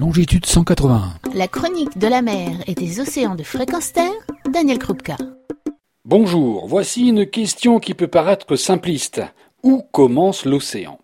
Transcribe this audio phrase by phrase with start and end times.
[0.00, 1.12] longitude 181.
[1.34, 4.10] La chronique de la mer et des océans de fréquence terre,
[4.50, 5.18] Daniel Krupka.
[6.06, 9.20] Bonjour, voici une question qui peut paraître simpliste.
[9.62, 10.98] Où commence l'océan?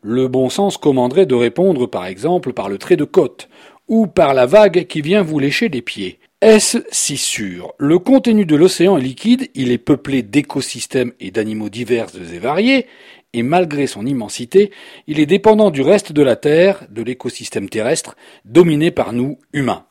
[0.00, 3.50] Le bon sens commanderait de répondre par exemple par le trait de côte,
[3.88, 6.18] ou par la vague qui vient vous lécher les pieds.
[6.40, 7.74] Est-ce si sûr?
[7.76, 12.86] Le contenu de l'océan est liquide, il est peuplé d'écosystèmes et d'animaux divers et variés,
[13.32, 14.70] et malgré son immensité,
[15.06, 19.84] il est dépendant du reste de la Terre, de l'écosystème terrestre, dominé par nous, humains.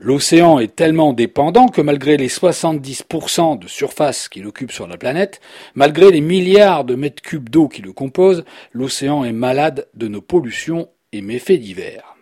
[0.00, 5.40] L'océan est tellement dépendant que malgré les 70% de surface qu'il occupe sur la planète,
[5.74, 10.20] malgré les milliards de mètres cubes d'eau qui le composent, l'océan est malade de nos
[10.20, 12.17] pollutions et méfaits divers.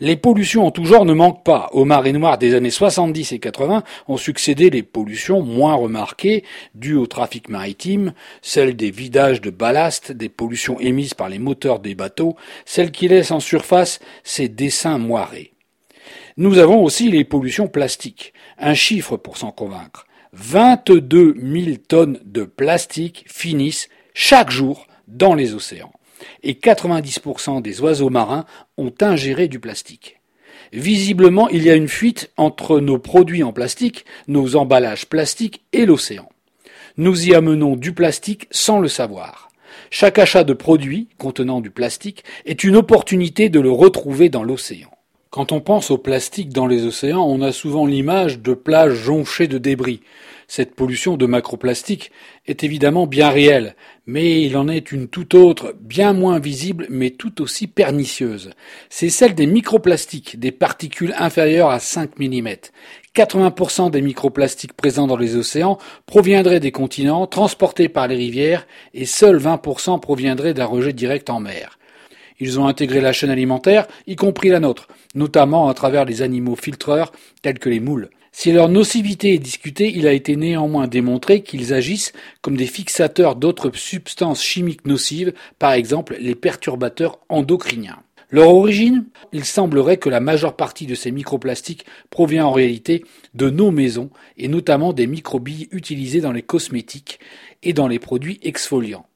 [0.00, 1.68] Les pollutions en tout genre ne manquent pas.
[1.72, 6.96] Aux marées noires des années 70 et 80 ont succédé les pollutions moins remarquées dues
[6.96, 11.94] au trafic maritime, celles des vidages de ballast, des pollutions émises par les moteurs des
[11.94, 15.52] bateaux, celles qui laissent en surface ces dessins moirés.
[16.36, 18.34] Nous avons aussi les pollutions plastiques.
[18.58, 20.06] Un chiffre pour s'en convaincre.
[20.34, 25.92] 22 000 tonnes de plastique finissent chaque jour dans les océans
[26.42, 28.44] et 90% des oiseaux marins
[28.76, 30.20] ont ingéré du plastique.
[30.72, 35.86] Visiblement, il y a une fuite entre nos produits en plastique, nos emballages plastiques et
[35.86, 36.28] l'océan.
[36.96, 39.50] Nous y amenons du plastique sans le savoir.
[39.90, 44.90] Chaque achat de produits contenant du plastique est une opportunité de le retrouver dans l'océan.
[45.30, 49.48] Quand on pense au plastique dans les océans, on a souvent l'image de plages jonchées
[49.48, 50.00] de débris.
[50.48, 52.12] Cette pollution de macroplastique
[52.46, 53.74] est évidemment bien réelle,
[54.06, 58.50] mais il en est une tout autre, bien moins visible, mais tout aussi pernicieuse.
[58.88, 62.48] C'est celle des microplastiques, des particules inférieures à 5 mm.
[63.16, 69.04] 80% des microplastiques présents dans les océans proviendraient des continents, transportés par les rivières, et
[69.04, 71.78] seuls 20% proviendraient d'un rejet direct en mer.
[72.38, 76.54] Ils ont intégré la chaîne alimentaire, y compris la nôtre, notamment à travers les animaux
[76.54, 77.10] filtreurs
[77.42, 78.10] tels que les moules.
[78.38, 83.34] Si leur nocivité est discutée, il a été néanmoins démontré qu'ils agissent comme des fixateurs
[83.34, 88.02] d'autres substances chimiques nocives, par exemple les perturbateurs endocriniens.
[88.28, 93.48] Leur origine Il semblerait que la majeure partie de ces microplastiques provient en réalité de
[93.48, 97.20] nos maisons et notamment des microbilles utilisées dans les cosmétiques
[97.62, 99.06] et dans les produits exfoliants.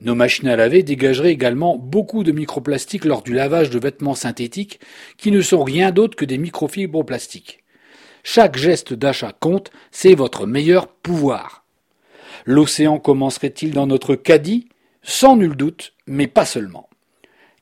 [0.00, 4.80] Nos machines à laver dégageraient également beaucoup de microplastiques lors du lavage de vêtements synthétiques
[5.18, 7.60] qui ne sont rien d'autre que des microfibres plastiques.
[8.22, 11.64] Chaque geste d'achat compte, c'est votre meilleur pouvoir.
[12.44, 14.68] L'océan commencerait-il dans notre caddie?
[15.02, 16.88] Sans nul doute, mais pas seulement.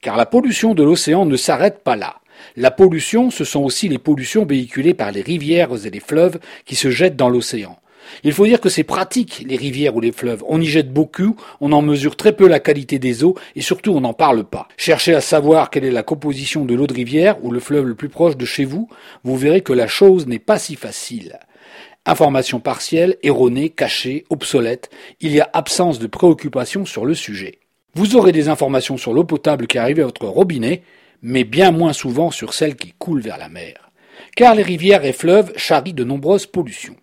[0.00, 2.20] Car la pollution de l'océan ne s'arrête pas là.
[2.56, 6.76] La pollution, ce sont aussi les pollutions véhiculées par les rivières et les fleuves qui
[6.76, 7.78] se jettent dans l'océan.
[8.24, 10.44] Il faut dire que c'est pratique, les rivières ou les fleuves.
[10.48, 13.92] On y jette beaucoup, on en mesure très peu la qualité des eaux et surtout
[13.92, 14.68] on n'en parle pas.
[14.76, 17.94] Cherchez à savoir quelle est la composition de l'eau de rivière ou le fleuve le
[17.94, 18.88] plus proche de chez vous,
[19.24, 21.38] vous verrez que la chose n'est pas si facile.
[22.06, 24.88] Information partielle, erronée, cachée, obsolète,
[25.20, 27.58] il y a absence de préoccupation sur le sujet.
[27.94, 30.82] Vous aurez des informations sur l'eau potable qui arrive à votre robinet,
[31.20, 33.90] mais bien moins souvent sur celle qui coule vers la mer.
[34.36, 36.96] Car les rivières et fleuves charrient de nombreuses pollutions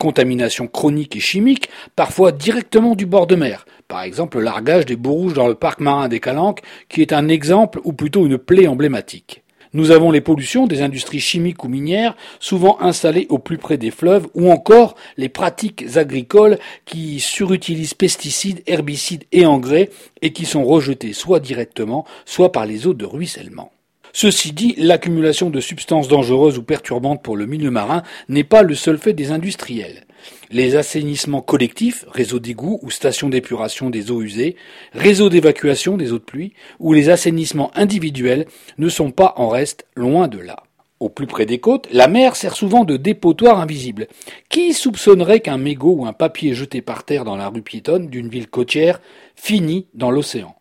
[0.00, 3.66] contamination chronique et chimique, parfois directement du bord de mer.
[3.86, 7.28] Par exemple, le largage des rouges dans le parc marin des Calanques, qui est un
[7.28, 9.42] exemple ou plutôt une plaie emblématique.
[9.72, 13.92] Nous avons les pollutions des industries chimiques ou minières, souvent installées au plus près des
[13.92, 19.90] fleuves, ou encore les pratiques agricoles qui surutilisent pesticides, herbicides et engrais
[20.22, 23.70] et qui sont rejetés soit directement, soit par les eaux de ruissellement.
[24.12, 28.74] Ceci dit, l'accumulation de substances dangereuses ou perturbantes pour le milieu marin n'est pas le
[28.74, 30.04] seul fait des industriels.
[30.50, 34.56] Les assainissements collectifs, réseaux d'égouts ou stations d'épuration des eaux usées,
[34.92, 38.46] réseaux d'évacuation des eaux de pluie, ou les assainissements individuels
[38.78, 40.64] ne sont pas en reste loin de là.
[40.98, 44.06] Au plus près des côtes, la mer sert souvent de dépotoir invisible.
[44.50, 48.28] Qui soupçonnerait qu'un mégot ou un papier jeté par terre dans la rue piétonne d'une
[48.28, 49.00] ville côtière
[49.34, 50.59] finit dans l'océan?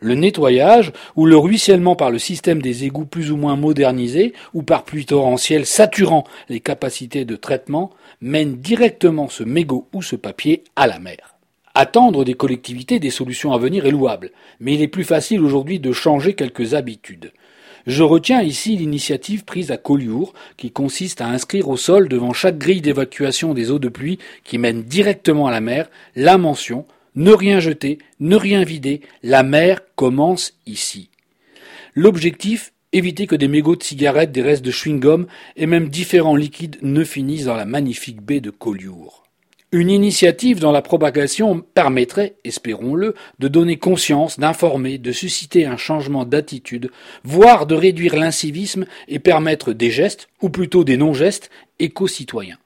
[0.00, 4.62] Le nettoyage ou le ruissellement par le système des égouts plus ou moins modernisés ou
[4.62, 7.90] par pluie torrentielle saturant les capacités de traitement
[8.20, 11.36] mène directement ce mégot ou ce papier à la mer.
[11.74, 15.78] Attendre des collectivités des solutions à venir est louable, mais il est plus facile aujourd'hui
[15.78, 17.32] de changer quelques habitudes.
[17.86, 22.58] Je retiens ici l'initiative prise à Collioure, qui consiste à inscrire au sol devant chaque
[22.58, 26.84] grille d'évacuation des eaux de pluie qui mène directement à la mer la mention
[27.16, 31.10] ne rien jeter, ne rien vider, la mer commence ici.
[31.94, 35.26] L'objectif, éviter que des mégots de cigarettes, des restes de chewing-gum
[35.56, 39.24] et même différents liquides ne finissent dans la magnifique baie de Collioure.
[39.72, 46.24] Une initiative dont la propagation permettrait, espérons-le, de donner conscience, d'informer, de susciter un changement
[46.24, 46.90] d'attitude,
[47.24, 52.58] voire de réduire l'incivisme et permettre des gestes, ou plutôt des non-gestes, éco-citoyens.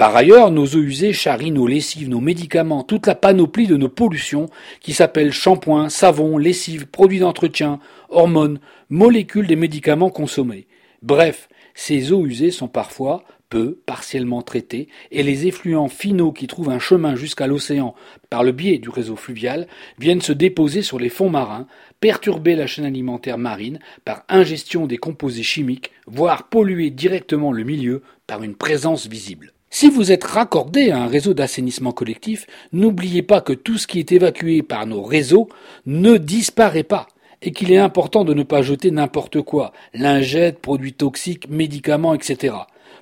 [0.00, 3.90] Par ailleurs, nos eaux usées charrient nos lessives, nos médicaments, toute la panoplie de nos
[3.90, 4.48] pollutions
[4.80, 10.66] qui s'appellent shampoing, savon, lessive, produits d'entretien, hormones, molécules des médicaments consommés.
[11.02, 16.70] Bref, ces eaux usées sont parfois peu, partiellement traitées, et les effluents finaux qui trouvent
[16.70, 17.94] un chemin jusqu'à l'océan
[18.30, 19.66] par le biais du réseau fluvial
[19.98, 21.66] viennent se déposer sur les fonds marins,
[22.00, 28.00] perturber la chaîne alimentaire marine par ingestion des composés chimiques, voire polluer directement le milieu
[28.26, 29.52] par une présence visible.
[29.72, 34.00] Si vous êtes raccordé à un réseau d'assainissement collectif, n'oubliez pas que tout ce qui
[34.00, 35.48] est évacué par nos réseaux
[35.86, 37.06] ne disparaît pas
[37.40, 42.56] et qu'il est important de ne pas jeter n'importe quoi, lingettes, produits toxiques, médicaments, etc.,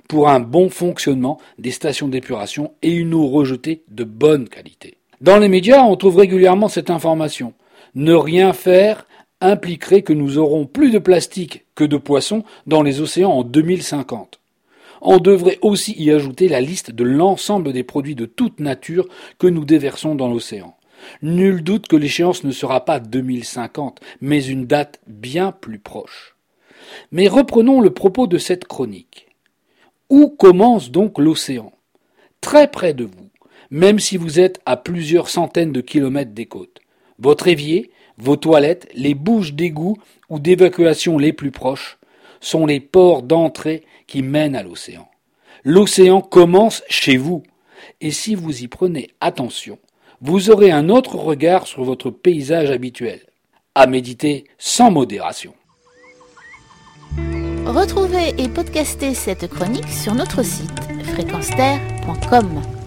[0.07, 4.97] pour un bon fonctionnement des stations d'épuration et une eau rejetée de bonne qualité.
[5.21, 7.53] Dans les médias, on trouve régulièrement cette information.
[7.95, 9.05] Ne rien faire
[9.41, 14.39] impliquerait que nous aurons plus de plastique que de poissons dans les océans en 2050
[15.01, 19.07] on devrait aussi y ajouter la liste de l'ensemble des produits de toute nature
[19.37, 20.75] que nous déversons dans l'océan.
[21.21, 26.35] Nul doute que l'échéance ne sera pas 2050, mais une date bien plus proche.
[27.11, 29.27] Mais reprenons le propos de cette chronique.
[30.09, 31.71] Où commence donc l'océan?
[32.41, 33.29] Très près de vous,
[33.69, 36.79] même si vous êtes à plusieurs centaines de kilomètres des côtes.
[37.19, 39.97] Votre évier, vos toilettes, les bouches d'égout
[40.29, 41.98] ou d'évacuation les plus proches
[42.41, 45.09] sont les ports d'entrée qui mènent à l'océan.
[45.63, 47.43] L'océan commence chez vous,
[48.01, 49.77] et si vous y prenez attention,
[50.21, 53.21] vous aurez un autre regard sur votre paysage habituel,
[53.75, 55.53] à méditer sans modération.
[57.65, 60.79] Retrouvez et podcastez cette chronique sur notre site
[61.13, 62.78] fréquenceterre.com.